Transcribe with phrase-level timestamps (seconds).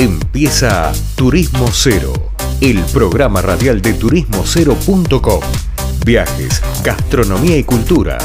[0.00, 2.12] Empieza Turismo Cero,
[2.60, 5.40] el programa radial de turismocero.com.
[6.06, 8.16] Viajes, gastronomía y cultura,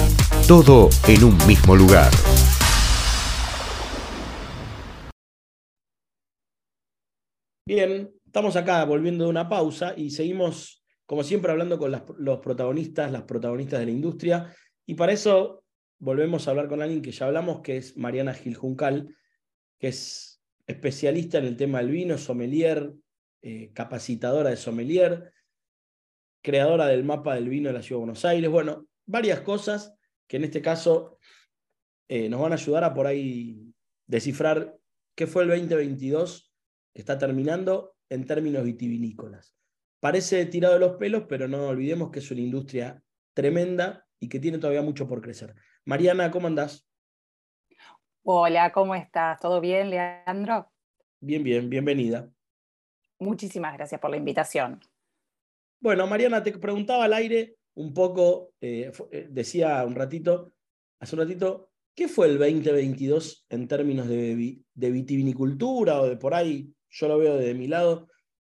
[0.48, 2.12] todo en un mismo lugar.
[7.66, 13.12] Bien, estamos acá volviendo de una pausa y seguimos, como siempre, hablando con los protagonistas,
[13.12, 14.56] las protagonistas de la industria.
[14.86, 15.64] Y para eso
[15.98, 19.16] volvemos a hablar con alguien que ya hablamos, que es Mariana Gil Juncal,
[19.80, 20.33] que es
[20.68, 22.94] especialista en el tema del vino, sommelier,
[23.42, 25.34] eh, capacitadora de sommelier,
[26.42, 28.50] creadora del mapa del vino de la Ciudad de Buenos Aires.
[28.50, 29.94] Bueno, varias cosas
[30.28, 31.20] que en este caso
[32.08, 33.74] eh, nos van a ayudar a por ahí
[34.08, 34.78] descifrar
[35.16, 36.54] qué fue el 2022
[36.94, 39.56] que está terminando en términos vitivinícolas.
[40.00, 43.02] Parece tirado de los pelos, pero no olvidemos que es una industria
[43.34, 45.56] tremenda y que tiene todavía mucho por crecer.
[45.86, 46.88] Mariana, ¿cómo andás?
[48.26, 49.38] Hola, ¿cómo estás?
[49.42, 50.72] ¿Todo bien, Leandro?
[51.20, 52.32] Bien, bien, bienvenida.
[53.20, 54.80] Muchísimas gracias por la invitación.
[55.82, 60.54] Bueno, Mariana, te preguntaba al aire un poco, eh, eh, decía un ratito,
[61.02, 66.74] hace un ratito, ¿qué fue el 2022 en términos de, vitivinicultura o de por ahí?
[66.92, 68.08] Yo lo veo desde mi lado.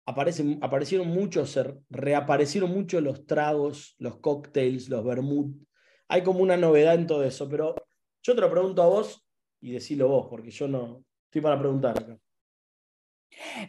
[0.05, 5.57] Aparecen, aparecieron muchos, reaparecieron muchos los tragos, los cócteles, los vermouth.
[6.09, 7.75] Hay como una novedad en todo eso, pero
[8.23, 9.24] yo te lo pregunto a vos,
[9.65, 12.19] y decilo vos, porque yo no estoy para preguntar acá.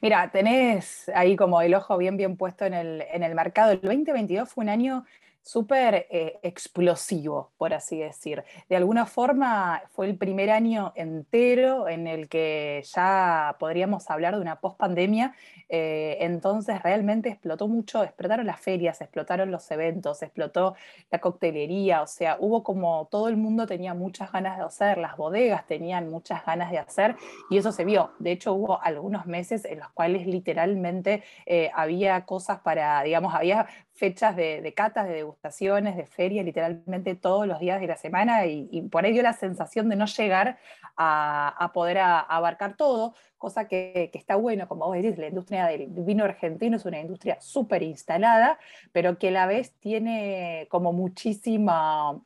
[0.02, 3.71] Mira, tenés ahí como el ojo bien, bien puesto en el, en el mercado.
[3.71, 5.05] El 2022 fue un año
[5.45, 8.43] súper eh, explosivo, por así decir.
[8.67, 14.41] De alguna forma fue el primer año entero en el que ya podríamos hablar de
[14.41, 15.35] una post-pandemia,
[15.69, 20.75] eh, entonces realmente explotó mucho, explotaron las ferias, explotaron los eventos, explotó
[21.11, 25.15] la coctelería, o sea, hubo como todo el mundo tenía muchas ganas de hacer, las
[25.15, 27.17] bodegas tenían muchas ganas de hacer
[27.52, 28.13] y eso se vio.
[28.17, 33.67] De hecho, hubo algunos meses en los cuales literalmente eh, había cosas para, digamos, había
[33.95, 38.81] fechas de, catas, de degustaciones, de ferias, literalmente todos los días de la semana y,
[38.92, 40.59] por ello la sensación de no llegar
[40.97, 46.25] a, poder abarcar todo, cosa que, está bueno, como vos decís, la industria del vino
[46.25, 48.59] argentino es una industria súper instalada,
[48.92, 52.21] pero que a la vez tiene como muchísima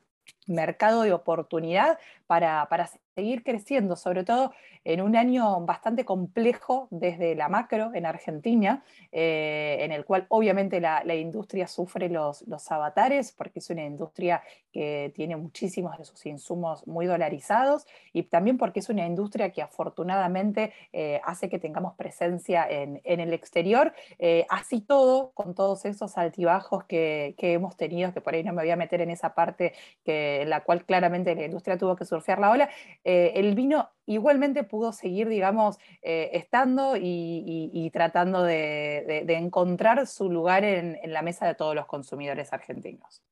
[0.46, 1.98] mercado de oportunidad
[2.30, 4.52] para, para seguir creciendo, sobre todo
[4.84, 10.80] en un año bastante complejo desde la macro en Argentina, eh, en el cual obviamente
[10.80, 14.42] la, industria sufre los, los, avatares, porque es una industria
[14.72, 19.60] que tiene muchísimos de sus insumos muy dolarizados y también porque es una industria que
[19.60, 23.92] afortunadamente eh, hace que tengamos presencia en, el exterior.
[24.18, 28.62] Eh, así todo, con todos esos altibajos que, hemos tenido, que por ahí no me
[28.62, 29.74] voy a meter en esa parte
[30.04, 32.70] que, en la cual claramente la industria tuvo que surfear la ola,
[33.02, 40.98] el vino igualmente pudo seguir, digamos, eh, estando y, tratando de, encontrar su lugar en,
[41.12, 43.22] la mesa de todos los consumidores argentinos.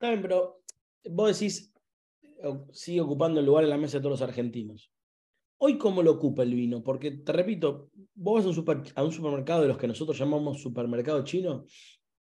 [0.00, 0.62] Bien, pero
[1.10, 1.72] vos decís,
[2.72, 4.90] sigue ocupando el lugar en la mesa de todos los argentinos.
[5.58, 6.82] Hoy, ¿cómo lo ocupa el vino?
[6.82, 8.44] Porque, te repito, vos vas
[8.96, 11.66] a un, supermercado de los que nosotros llamamos supermercado chino,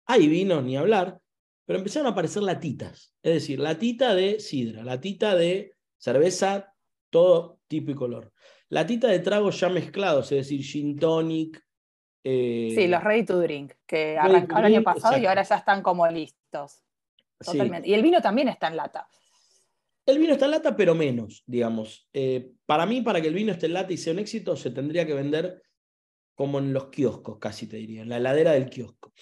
[0.04, 1.18] hay vinos, ni hablar,
[1.64, 3.14] pero empezaron a aparecer latitas.
[3.22, 6.74] Es decir, latita de sidra, latita de cerveza
[7.10, 8.32] todo tipo y color.
[8.68, 11.62] Latita de tragos ya mezclados, es decir, gin tonic.
[12.22, 15.82] Eh, sí, los ready to drink, que arrancaron el año pasado y ahora ya están
[15.82, 16.82] como listos.
[17.38, 17.88] Totalmente.
[17.88, 19.08] Y el vino también está en lata.
[20.06, 22.08] El vino está en lata, pero menos, digamos.
[22.12, 24.70] Eh, para mí, para que el vino esté en lata y sea un éxito, se
[24.70, 25.62] tendría que vender
[26.34, 29.12] como en los kioscos, casi te diría, en la heladera del kiosco.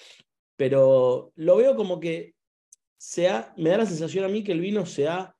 [0.62, 2.36] Pero lo veo como que
[3.56, 5.34] me da la sensación a mí que el vino se ha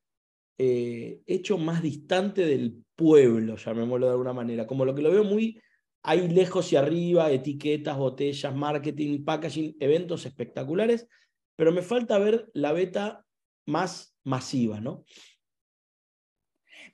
[0.59, 5.23] eh, hecho más distante del pueblo, llamémoslo de alguna manera, como lo que lo veo
[5.23, 5.61] muy
[6.03, 11.07] ahí lejos y arriba, etiquetas, botellas, marketing, packaging, eventos espectaculares,
[11.55, 13.25] pero me falta ver la beta
[13.65, 15.05] más masiva, ¿no?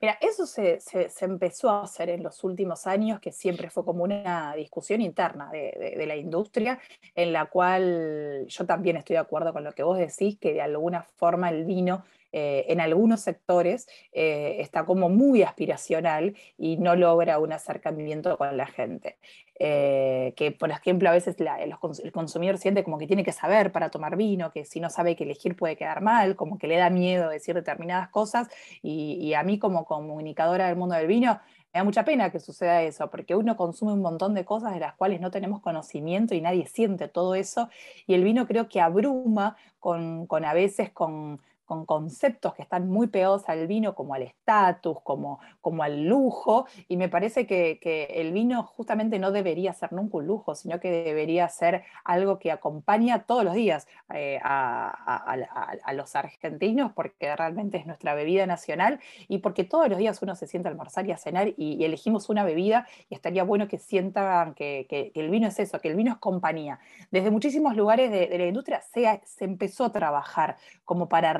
[0.01, 0.79] Mira, eso se,
[1.19, 6.05] empezó a hacer en los últimos años, que siempre fue como una discusión interna de,
[6.07, 6.79] la industria,
[7.15, 10.61] en la cual yo también estoy de acuerdo con lo que vos decís, que de
[10.61, 16.95] alguna forma el vino eh, en algunos sectores eh, está como muy aspiracional y no
[16.95, 19.17] logra un acercamiento con la gente.
[19.61, 23.89] Eh, que, por ejemplo, a veces el consumidor siente como que tiene que saber para
[23.89, 26.89] tomar vino, que si no sabe que elegir puede quedar mal, como que le da
[26.89, 28.47] miedo decir determinadas cosas,
[28.81, 31.41] y, a mí como comunicadora del mundo del vino,
[31.73, 34.79] me da mucha pena que suceda eso, porque uno consume un montón de cosas de
[34.79, 37.69] las cuales no tenemos conocimiento y nadie siente todo eso,
[38.07, 43.05] y el vino creo que abruma con a veces con, con conceptos que están muy
[43.05, 47.77] pegados al vino, como al estatus, como, como al lujo, y me parece que,
[48.09, 52.51] el vino justamente no debería ser nunca un lujo, sino que debería ser algo que
[52.51, 59.37] acompaña todos los días eh, a, los argentinos, porque realmente es nuestra bebida nacional y
[59.37, 62.43] porque todos los días uno se sienta a almorzar y a cenar y, elegimos una
[62.43, 66.17] bebida y estaría bueno que sientan que, el vino es eso, que el vino es
[66.17, 66.79] compañía.
[67.11, 71.33] Desde muchísimos lugares de, la industria se, se empezó a trabajar como para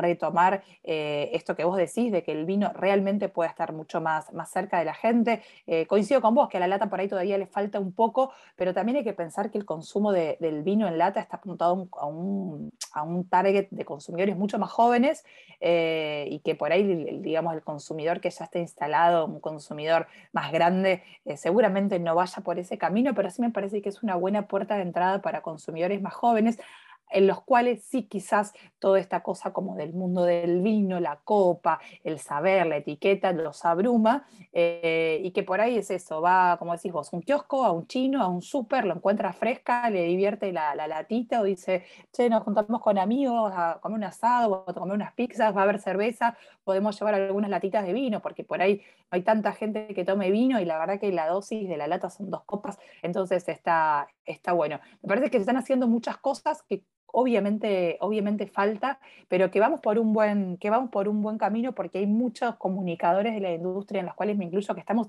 [0.84, 4.52] eh, esto que vos decís, de que el vino realmente puede estar mucho más, más
[4.52, 5.42] cerca de la gente.
[5.68, 8.32] Eh, coincido con vos que a la lata por ahí todavía le falta un poco,
[8.56, 12.06] pero también hay que pensar que el consumo del vino en lata está apuntado a
[12.06, 15.24] un, a un target de consumidores mucho más jóvenes
[15.60, 20.52] eh, y que por ahí, digamos, el consumidor que ya está instalado, un consumidor más
[20.52, 21.04] grande,
[21.36, 24.76] seguramente no vaya por ese camino, pero sí me parece que es una buena puerta
[24.76, 26.60] de entrada para consumidores más jóvenes
[27.10, 31.80] en los cuales sí quizás toda esta cosa como del mundo del vino, la copa,
[32.04, 36.74] el saber, la etiqueta, los abruma, eh, y que por ahí es eso, va, como
[36.74, 40.52] decís vos, un kiosco, a un chino, a un súper, lo encuentra fresca, le divierte
[40.52, 44.74] la, latita o dice, che, nos juntamos con amigos a comer un asado o a
[44.74, 48.62] comer unas pizzas, va a haber cerveza, podemos llevar algunas latitas de vino, porque por
[48.62, 51.88] ahí hay tanta gente que tome vino y la verdad que la dosis de la
[51.88, 54.80] lata son dos copas, entonces está, está bueno.
[55.02, 59.80] Me parece que se están haciendo muchas cosas que obviamente, obviamente falta, pero que vamos,
[59.80, 63.54] por un buen, que vamos por un buen camino porque hay muchos comunicadores de la
[63.54, 65.08] industria, en los cuales me que estamos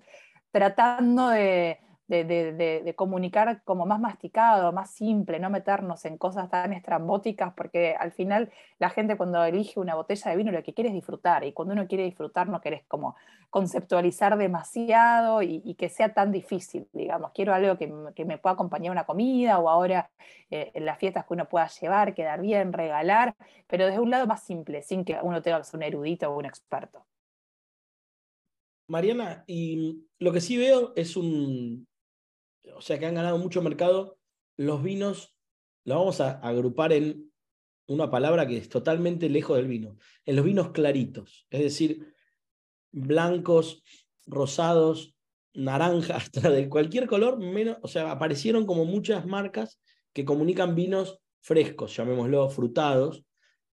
[0.53, 1.79] tratando de,
[2.11, 8.11] de, comunicar como más masticado, más simple, no meternos en cosas tan estrambóticas, porque al
[8.11, 11.53] final la gente cuando elige una botella de vino lo que quiere es disfrutar, y
[11.53, 13.15] cuando uno quiere disfrutar no querés como
[13.49, 17.87] conceptualizar demasiado y, que sea tan difícil, digamos, quiero algo que,
[18.25, 20.11] me pueda acompañar una comida o ahora
[20.51, 23.37] eh, en las fiestas que uno pueda llevar, quedar bien, regalar,
[23.69, 26.37] pero desde un lado más simple, sin que uno tenga que ser un erudito o
[26.37, 27.07] un experto.
[28.91, 31.87] Mariana, y lo que sí veo es un,
[32.75, 34.19] o sea que han ganado mucho mercado,
[34.57, 35.35] los vinos,
[35.85, 37.31] lo vamos a agrupar en
[37.87, 42.15] una palabra que es totalmente lejos del vino, en los vinos claritos, es decir,
[42.93, 43.83] blancos,
[44.27, 45.15] rosados,
[45.55, 49.81] naranja, hasta de cualquier color, menos, o sea, aparecieron como muchas marcas
[50.13, 53.25] que comunican vinos frescos, llamémoslo frutados,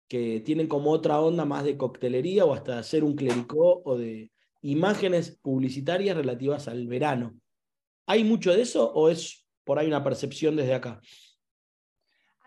[0.09, 4.31] que tienen como otra onda más de coctelería o hasta hacer un clericó o de
[4.63, 7.35] imágenes publicitarias relativas al verano.
[8.07, 11.01] ¿Hay mucho de eso o es por ahí una percepción desde acá?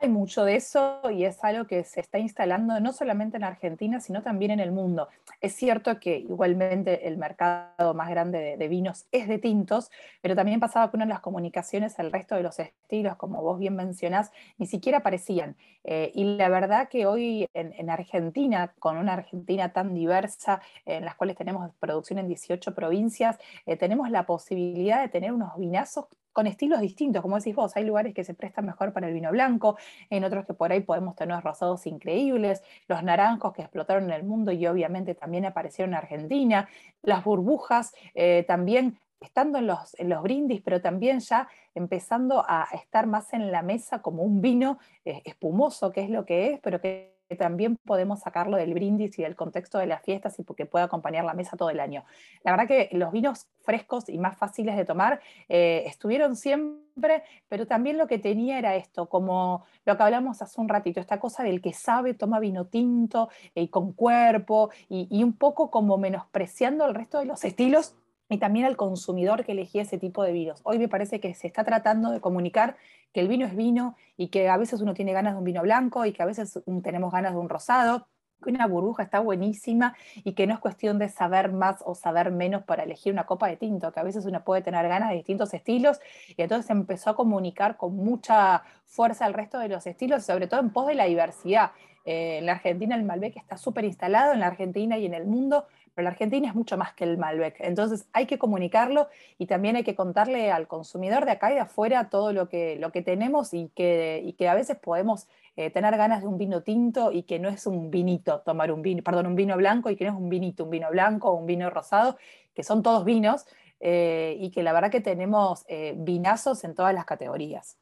[0.01, 3.99] Hay mucho de eso y es algo que se está instalando no solamente en Argentina,
[3.99, 5.09] sino también en el mundo.
[5.41, 9.91] Es cierto que igualmente el mercado más grande de, vinos es de tintos,
[10.21, 13.59] pero también pasaba que una de las comunicaciones, el resto de los estilos, como vos
[13.59, 15.57] bien mencionás, ni siquiera aparecían.
[15.83, 21.15] Eh, y la verdad que hoy en, Argentina, con una Argentina tan diversa, en las
[21.15, 26.05] cuales tenemos producción en 18 provincias, eh, tenemos la posibilidad de tener unos vinazos
[26.39, 29.29] con estilos distintos, como decís vos, hay lugares que se prestan mejor para el vino
[29.29, 29.75] blanco,
[30.09, 34.23] en otros que por ahí podemos tener rosados increíbles, los naranjos que explotaron en el
[34.23, 36.69] mundo y obviamente también aparecieron en Argentina,
[37.01, 42.69] las burbujas eh, también estando en los, en los brindis, pero también ya empezando a
[42.71, 46.61] estar más en la mesa como un vino eh, espumoso, que es lo que es,
[46.61, 50.65] pero que también podemos sacarlo del brindis y del contexto de las fiestas y porque
[50.65, 52.03] puede acompañar la mesa todo el año.
[52.43, 57.67] La verdad que los vinos frescos y más fáciles de tomar eh, estuvieron siempre, pero
[57.67, 61.43] también lo que tenía era esto, como lo que hablamos hace un ratito, esta cosa
[61.43, 66.85] del que sabe toma vino tinto y con cuerpo y, y un poco como menospreciando
[66.85, 67.95] el resto de los estilos
[68.29, 70.61] y también al consumidor que elegía ese tipo de vinos.
[70.63, 72.77] Hoy me parece que se está tratando de comunicar
[73.13, 75.61] que el vino es vino y que a veces uno tiene ganas de un vino
[75.61, 78.07] blanco y que a veces tenemos ganas de un rosado,
[78.43, 82.31] que una burbuja está buenísima y que no es cuestión de saber más o saber
[82.31, 85.15] menos para elegir una copa de tinto, que a veces uno puede tener ganas de
[85.15, 90.25] distintos estilos y entonces empezó a comunicar con mucha fuerza al resto de los estilos,
[90.25, 91.71] sobre todo en pos de la diversidad.
[92.05, 95.25] Eh, en la Argentina el Malbec está súper instalado, en la Argentina y en el
[95.25, 95.65] mundo
[95.99, 97.57] pero la Argentina es mucho más que el Malbec.
[97.59, 101.59] Entonces hay que comunicarlo y también hay que contarle al consumidor de acá y de
[101.59, 105.27] afuera todo lo que, lo que tenemos y que, y que a veces podemos
[105.57, 108.81] eh, tener ganas de un vino tinto y que no es un vinito tomar un
[108.81, 111.33] vino, perdón, un vino blanco y que no es un vinito, un vino blanco o
[111.33, 112.17] un vino rosado,
[112.53, 113.45] que son todos vinos
[113.81, 115.65] eh, y que la verdad que tenemos
[115.95, 117.77] vinazos en todas las categorías.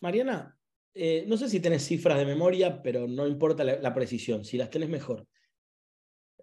[0.00, 0.56] Mariana,
[0.94, 4.70] no sé si tenés cifras de memoria, pero no importa la, la precisión, si las
[4.70, 5.26] tenés mejor.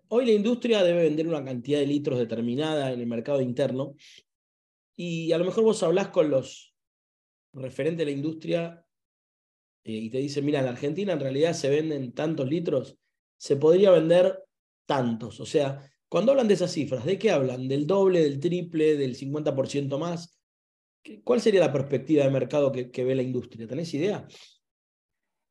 [0.10, 3.96] Hoy la industria debe vender una cantidad de litros determinada en el mercado interno
[4.96, 6.76] y a lo mejor vos hablás con los
[7.54, 8.86] referentes de la industria
[9.84, 12.98] eh, y te dicen, mira, en la Argentina en realidad se venden tantos litros,
[13.38, 14.44] se podría vender
[14.86, 15.40] tantos.
[15.40, 17.68] O sea, cuando hablan de esas cifras, ¿de qué hablan?
[17.68, 20.41] ¿Del doble, del triple, del 50% más?
[21.24, 23.68] ¿Cuál sería la perspectiva de mercado que, ve la industria?
[23.68, 24.28] ¿Tenés idea?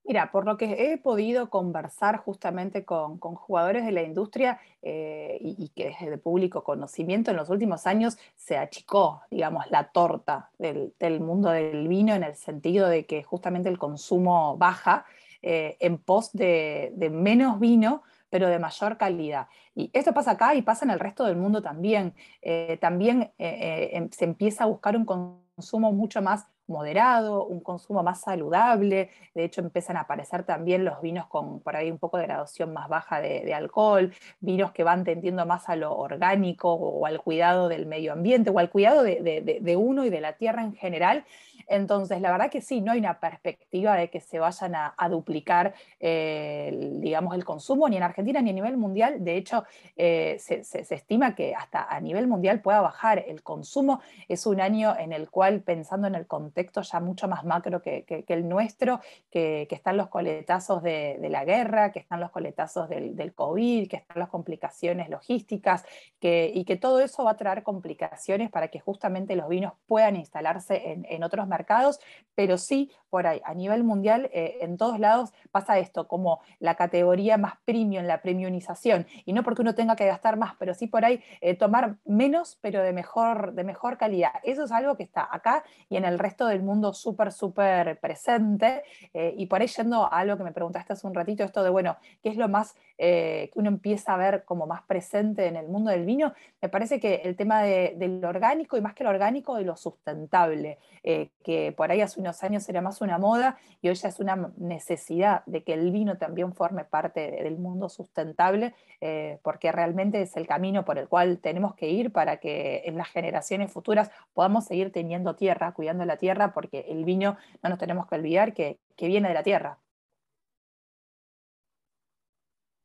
[0.04, 5.68] Mira, por lo que he podido conversar justamente con, jugadores de la industria eh, y,
[5.68, 11.20] que desde de público conocimiento en los últimos años se achicó, digamos, la torta del,
[11.20, 15.04] mundo del vino en el sentido de que justamente el consumo baja
[15.42, 19.48] eh, en pos de, menos vino, pero de mayor calidad.
[19.74, 22.14] Y esto pasa acá y pasa en el resto del mundo también.
[22.40, 28.22] Eh, también em, se empieza a buscar un consumo mucho más moderado, un consumo más
[28.22, 29.10] saludable.
[29.34, 32.72] De hecho, empiezan a aparecer también los vinos con por ahí un poco de graduación
[32.72, 37.68] más baja de, alcohol, vinos que van tendiendo más a lo orgánico o, al cuidado
[37.68, 41.24] del medio ambiente o al cuidado de, uno y de la tierra en general.
[41.66, 45.72] Entonces, la verdad que sí, no hay una perspectiva de que se vayan a, duplicar,
[46.00, 49.22] eh, digamos, el consumo ni en Argentina ni a nivel mundial.
[49.22, 49.64] De hecho,
[49.96, 50.62] eh, se,
[50.94, 54.00] estima que hasta a nivel mundial pueda bajar el consumo.
[54.28, 58.24] Es un año en el cual, pensando en el contexto ya mucho más macro que,
[58.28, 59.00] el nuestro,
[59.30, 64.18] que, están los coletazos de, la guerra, que están los coletazos del, COVID, que están
[64.18, 65.84] las complicaciones logísticas,
[66.20, 70.92] y que todo eso va a traer complicaciones para que justamente los vinos puedan instalarse
[70.92, 72.00] en, en otros mercados
[72.34, 76.76] pero sí por ahí, a nivel mundial, eh, en todos lados pasa esto, como la
[76.76, 80.86] categoría más premium, la premiumización, y no porque uno tenga que gastar más, pero sí
[80.86, 84.32] por ahí eh, tomar menos, pero de mejor, de mejor calidad.
[84.44, 88.82] Eso es algo que está acá y en el resto del mundo súper, súper presente,
[89.14, 91.70] eh, y por ahí yendo a algo que me preguntaste hace un ratito, esto de,
[91.70, 95.68] bueno, ¿qué es lo más que uno empieza a ver como más presente en el
[95.68, 96.34] mundo del vino?
[96.60, 99.76] Me parece que el tema de, del orgánico, y más que lo orgánico, de lo
[99.76, 104.20] sustentable, que por ahí hace unos años era más una moda y hoy ya es
[104.20, 110.22] una necesidad de que el vino también forme parte del mundo sustentable, eh, porque realmente
[110.22, 114.10] es el camino por el cual tenemos que ir para que en las generaciones futuras
[114.34, 118.52] podamos seguir teniendo tierra, cuidando la tierra, porque el vino no nos tenemos que olvidar
[118.54, 119.78] que, viene de la tierra.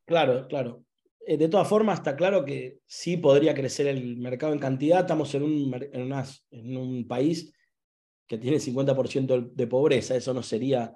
[0.06, 0.84] Claro, claro.
[1.28, 5.02] Eh, de todas formas, está claro que sí podría crecer el mercado en cantidad.
[5.02, 7.52] Estamos en un, en un país
[8.28, 10.96] que tiene 50% de pobreza, eso no sería,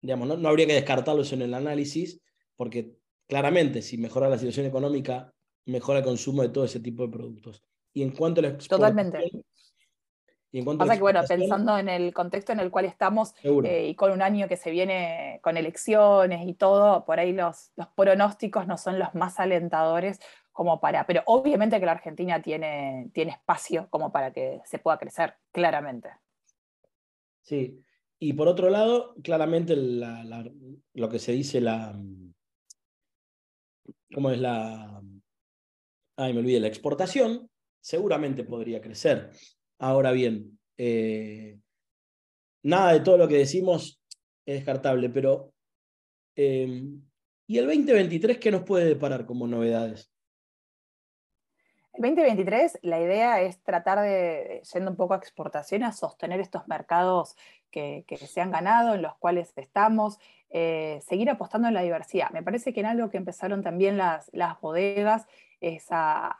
[0.00, 2.20] digamos, no, habría que descartarlo eso en el análisis,
[2.56, 2.96] porque
[3.28, 5.32] claramente si mejora la situación económica,
[5.66, 7.62] mejora el consumo de todo ese tipo de productos.
[7.94, 9.30] Y en cuanto a la Totalmente.
[10.52, 13.88] Y en cuanto Pasa que, bueno, pensando en el contexto en el cual estamos eh,
[13.88, 17.88] y con un año que se viene con elecciones y todo, por ahí los, los
[17.88, 20.20] pronósticos no son los más alentadores
[20.52, 24.98] como para, pero obviamente que la Argentina tiene, tiene espacio como para que se pueda
[24.98, 26.10] crecer, claramente.
[27.40, 27.82] Sí.
[28.18, 31.98] Y por otro lado, claramente lo que se dice la.
[34.14, 35.02] ¿Cómo es la.?
[36.16, 39.32] Ay, me olvidé, la exportación seguramente podría crecer.
[39.82, 41.58] Ahora bien, eh,
[42.62, 44.00] nada de todo lo que decimos
[44.46, 45.52] es descartable, pero.
[46.36, 46.84] Eh,
[47.48, 50.08] ¿Y el 2023 qué nos puede deparar como novedades?
[51.94, 56.68] El 2023, la idea es tratar de, yendo un poco a exportación, a sostener estos
[56.68, 57.34] mercados
[57.72, 62.30] que, se han ganado, en los cuales estamos, eh, seguir apostando en la diversidad.
[62.30, 65.26] Me parece que en algo que empezaron también las, bodegas
[65.60, 66.36] es a,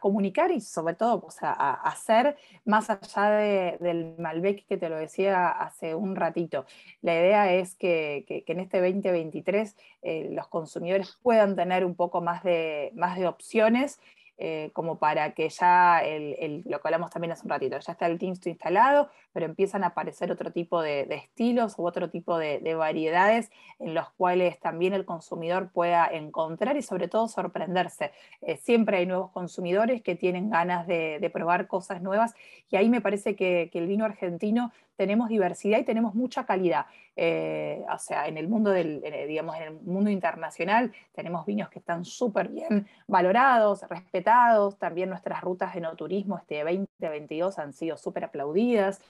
[0.00, 5.48] comunicar y sobre todo pues, a, hacer más allá del Malbec que te lo decía
[5.48, 6.64] hace un ratito.
[7.02, 12.42] La idea es que, en este 2023 eh, los consumidores puedan tener un poco más
[12.42, 14.00] de, más de opciones
[14.38, 18.06] eh, como para que ya, el, lo que hablamos también hace un ratito, ya está
[18.06, 22.74] el Tinsto instalado, pero empiezan a aparecer otro tipo de, estilos u otro tipo de,
[22.74, 28.12] variedades en los cuales también el consumidor pueda encontrar y sobre todo sorprenderse.
[28.42, 32.34] Eh, siempre hay nuevos consumidores que tienen ganas de, probar cosas nuevas
[32.70, 36.86] y ahí me parece que, que el vino argentino tenemos diversidad y tenemos mucha calidad.
[37.14, 41.78] Eh, o sea, en el mundo del, digamos, en el mundo internacional tenemos vinos que
[41.78, 44.78] están súper bien valorados, respetados.
[44.78, 49.00] También nuestras rutas de no turismo este 2022 han sido súper aplaudidas.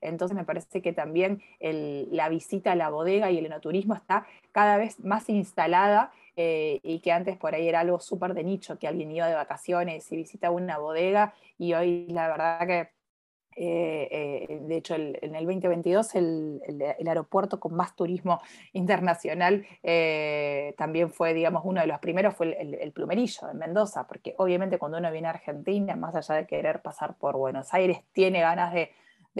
[0.00, 4.76] Entonces me parece que también la visita a la bodega y el enoturismo está cada
[4.76, 8.86] vez más instalada eh, y que antes por ahí era algo súper de nicho, que
[8.86, 12.97] alguien iba de vacaciones y visita una bodega y hoy la verdad que
[13.60, 16.60] eh, eh, de hecho, en el 2022 el,
[17.04, 18.40] aeropuerto con más turismo
[18.72, 24.36] internacional eh, también fue, digamos, uno de los primeros, fue el, Plumerillo en Mendoza, porque
[24.38, 28.40] obviamente cuando uno viene a Argentina, más allá de querer pasar por Buenos Aires, tiene
[28.40, 28.92] ganas de,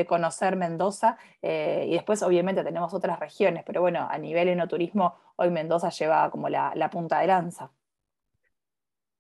[0.06, 1.18] conocer Mendoza.
[1.42, 6.48] Y después, obviamente, tenemos otras regiones, pero bueno, a nivel enoturismo, hoy Mendoza lleva como
[6.48, 7.72] la, punta de lanza.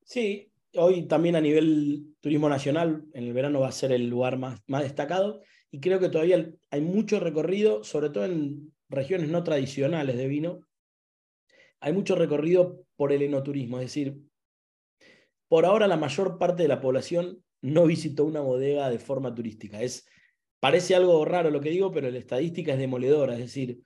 [0.04, 4.38] Sí, hoy también a nivel turismo nacional, en el verano va a ser el lugar
[4.38, 5.42] más, más destacado.
[5.70, 10.60] Y creo que todavía hay mucho recorrido, sobre todo en regiones no tradicionales de vino.
[11.80, 14.18] Hay mucho recorrido por el enoturismo, es decir,
[15.48, 19.80] por ahora la mayor parte de la población no visitó una bodega de forma turística.
[19.80, 20.06] Es,
[20.60, 23.34] parece algo raro lo que digo, pero la estadística es demoledora.
[23.34, 23.80] Es decir,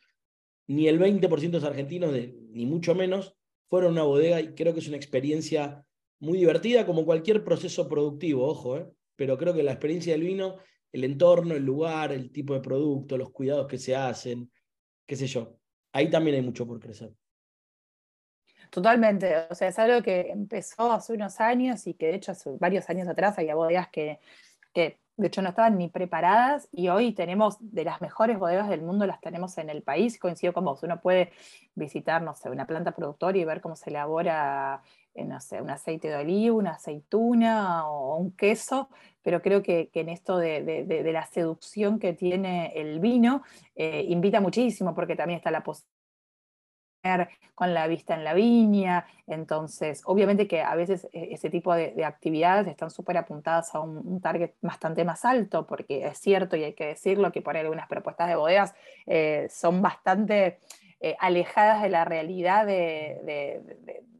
[0.66, 3.36] ni el 20% de los argentinos, ni mucho menos,
[3.68, 5.84] fueron a una bodega y creo que es una experiencia
[6.22, 8.88] muy divertida, como cualquier proceso productivo, ojo, ¿eh?
[9.16, 10.56] pero creo que la experiencia del vino,
[10.92, 14.48] el entorno, el lugar, el tipo de producto, los cuidados que se hacen,
[15.04, 15.56] qué sé yo,
[15.92, 17.12] ahí también hay mucho por crecer.
[18.70, 22.50] Totalmente, o sea, es algo que empezó hace unos años y que de hecho hace
[22.52, 24.20] varios años atrás había bodegas que,
[24.72, 28.82] que de hecho no estaban ni preparadas y hoy tenemos de las mejores bodegas del
[28.82, 31.32] mundo, las tenemos en el país, coincido con vos, uno puede
[31.74, 34.82] visitar, no sé, una planta productora y ver cómo se elabora,
[35.14, 38.88] no sé, un aceite de oliva, una aceituna o un queso,
[39.22, 43.42] pero creo que, en esto de, la seducción que tiene el vino,
[43.74, 45.92] eh, invita muchísimo porque también está la posibilidad
[47.54, 49.06] con la vista en la viña.
[49.26, 54.20] Entonces, obviamente que a veces eh, ese tipo de, actividades están súper apuntadas a un,
[54.20, 57.88] target bastante más alto, porque es cierto y hay que decirlo que por ahí algunas
[57.88, 58.74] propuestas de bodegas
[59.06, 60.58] eh, son bastante
[61.04, 63.60] eh, alejadas de la realidad de,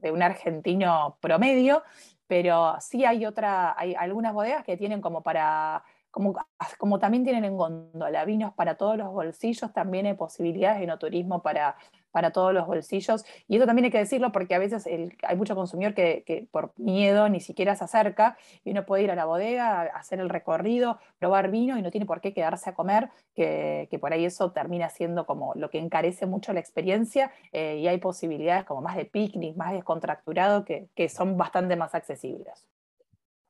[0.02, 1.84] un argentino promedio,
[2.26, 6.34] pero sí hay, otra, hay algunas bodegas que tienen como para como,
[6.78, 10.98] como, también tienen en góndola vinos para todos los bolsillos, también hay posibilidades de no
[10.98, 11.76] turismo para,
[12.12, 13.24] para todos los bolsillos.
[13.48, 17.28] Y eso también hay que decirlo porque a veces hay mucho consumidor que, por miedo
[17.28, 21.50] ni siquiera se acerca y uno puede ir a la bodega, hacer el recorrido, probar
[21.50, 25.26] vino y no tiene por qué quedarse a comer, que, por ahí eso termina siendo
[25.26, 29.56] como lo que encarece mucho la experiencia eh, y hay posibilidades como más de picnic,
[29.56, 32.66] más descontracturado, que, que son bastante más accesibles.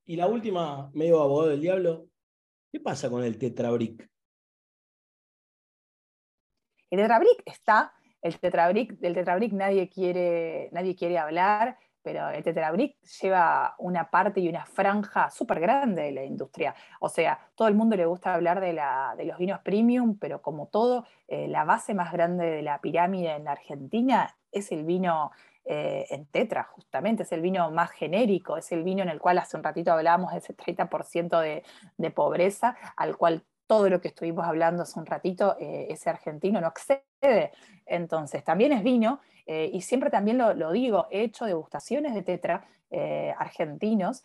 [0.05, 2.07] Y la última, medio abogado del diablo,
[2.71, 4.09] ¿qué pasa con el tetrabric?
[6.91, 12.97] El tetrabric está el tetrabric, del tetrabric nadie quiere, nadie quiere hablar, pero el tetrabric
[13.21, 16.75] lleva una parte y una franja súper grande de la industria.
[17.01, 20.43] O sea, todo el mundo le gusta hablar de, la, de los vinos premium, pero
[20.43, 25.31] como todo, eh, la base más grande de la pirámide en Argentina es el vino
[25.65, 29.39] eh, en tetra, justamente, es el vino más genérico, es el vino en el cual
[29.39, 31.63] hace un ratito hablábamos de ese 30% de,
[31.97, 36.61] de pobreza, al cual todo lo que estuvimos hablando hace un ratito, eh, ese argentino
[36.61, 37.05] no accede.
[37.87, 42.65] Entonces, también es vino, eh, y siempre también lo, digo, he hecho degustaciones de tetra
[42.91, 44.25] eh, argentinos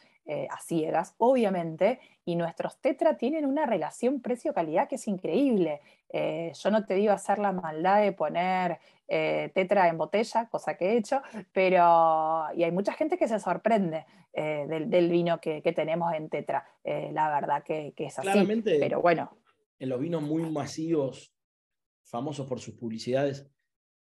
[0.49, 5.79] a ciegas, obviamente, y nuestros tetra tienen una relación precio-calidad que es increíble.
[6.11, 10.97] yo no te digo hacer la maldad de poner tetra en botella, cosa que he
[10.97, 11.21] hecho,
[11.53, 16.67] pero y hay mucha gente que se sorprende del, vino que, tenemos en tetra.
[16.83, 18.27] la verdad que, es así.
[18.27, 19.31] Claramente, pero bueno
[19.79, 21.31] en los vinos muy masivos,
[22.07, 23.47] famosos por sus publicidades,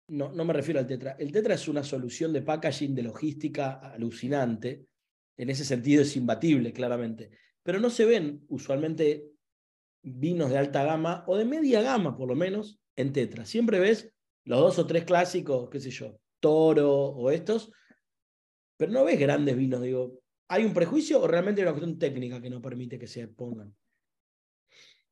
[0.07, 1.15] no, no me refiero al Tetra.
[1.19, 4.85] El Tetra es una solución de packaging, de logística alucinante.
[5.37, 7.31] En ese sentido es imbatible, claramente.
[7.63, 9.31] Pero no se ven usualmente
[10.03, 13.45] vinos de alta gama o de media gama, por lo menos, en Tetra.
[13.45, 14.13] Siempre ves
[14.43, 17.71] los dos o tres clásicos, qué sé yo, Toro o estos,
[18.77, 19.81] pero no ves grandes vinos.
[19.81, 23.27] Digo, ¿hay un prejuicio o realmente hay una cuestión técnica que no permite que se
[23.27, 23.75] pongan?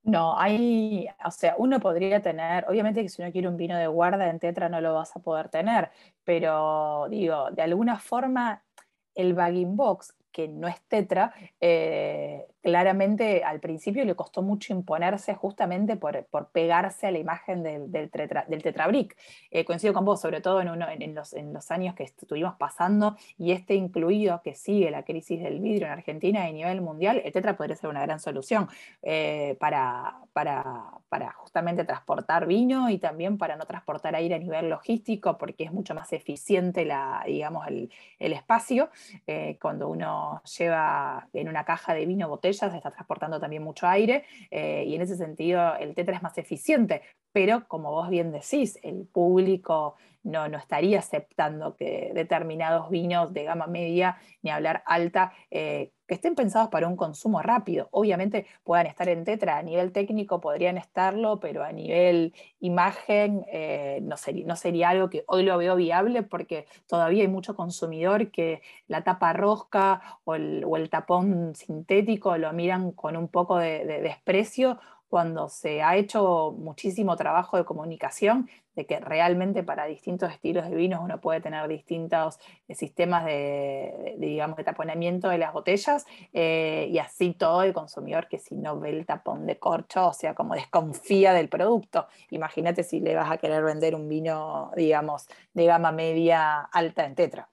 [0.05, 3.87] No, hay, o sea, uno podría tener, obviamente que si uno quiere un vino de
[3.87, 5.91] guarda en tetra no lo vas a poder tener,
[6.25, 8.61] pero digo, de alguna forma
[9.15, 15.36] el bagging box, que no es tetra, eh, claramente al principio le costó mucho imponerse
[15.36, 19.17] justamente por, por pegarse a la imagen del, del, del tetrabric.
[19.52, 22.56] Eh, coincido con vos, sobre todo en, uno, en, los, en, los, años que estuvimos
[22.56, 26.82] pasando y este incluido que sigue la crisis del vidrio en Argentina y a nivel
[26.82, 28.69] mundial, el tetra podría ser una gran solución
[29.02, 34.69] eh, para, para, para, justamente transportar vino y también para no transportar aire a nivel
[34.69, 38.89] logístico porque es mucho más eficiente la, digamos, el, el espacio.
[39.28, 43.87] Eh, cuando uno lleva en una caja de vino botella, se está transportando también mucho
[43.87, 48.31] aire eh, y en ese sentido el tetra es más eficiente, pero como vos bien
[48.31, 54.83] decís, el público no, no estaría aceptando que determinados vinos de gama media, ni hablar
[54.85, 57.88] alta, eh, que estén pensados para un consumo rápido.
[57.89, 63.97] Obviamente puedan estar en tetra, a nivel técnico podrían estarlo, pero a nivel imagen eh,
[64.04, 68.30] no, sería, no sería algo que hoy lo veo viable porque todavía hay mucho consumidor
[68.30, 74.78] que la tapa rosca o el, tapón sintético lo miran con un poco de desprecio
[75.13, 80.76] cuando se ha hecho muchísimo trabajo de comunicación, de que realmente para distintos estilos de
[80.76, 86.89] vinos uno puede tener distintos eh, sistemas de, digamos, de taponamiento de las botellas, eh,
[86.91, 90.34] y así todo el consumidor que si no ve el tapón de corcho, o sea,
[90.34, 92.08] como desconfía del producto.
[92.32, 97.13] Imagínate si le vas a querer vender un vino, digamos, de gama media alta en
[97.13, 97.52] tetra.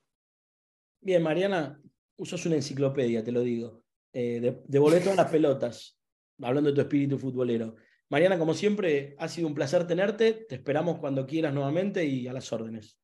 [1.02, 1.78] Bien, Mariana,
[2.16, 3.82] usas una enciclopedia, te lo digo.
[4.14, 5.99] Eh, devolvé todas las pelotas
[6.42, 7.76] hablando de tu espíritu futbolero.
[8.10, 10.32] Mariana, como siempre, ha sido un placer tenerte.
[10.32, 12.98] Te esperamos cuando quieras nuevamente y a las órdenes.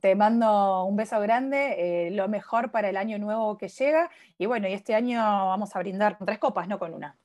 [0.00, 4.10] Te mando un beso grande, eh, lo mejor para el año nuevo que llega.
[4.38, 7.18] Y bueno, y este año vamos a brindar con tres copas, no con una.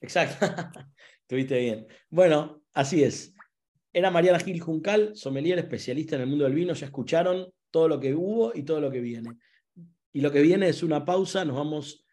[0.00, 0.46] Exacto,
[1.22, 1.86] estuviste bien.
[2.10, 3.34] Bueno, así es.
[3.92, 6.74] Era Mariana Gil Juncal, sommelier especialista en el mundo del vino.
[6.74, 9.36] Ya escucharon todo lo que hubo y todo lo que viene.
[10.12, 11.44] Y lo que viene es una pausa.
[11.44, 12.05] Nos vamos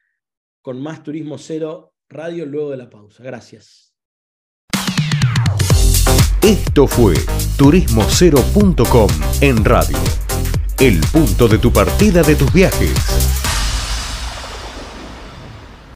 [0.64, 3.22] con más Turismo Cero Radio luego de la pausa.
[3.22, 3.94] Gracias.
[6.42, 7.16] Esto fue
[7.58, 9.10] turismocero.com
[9.42, 9.98] en radio.
[10.80, 13.33] El punto de tu partida de tus viajes.